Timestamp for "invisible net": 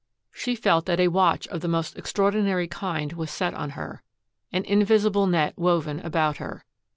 4.65-5.53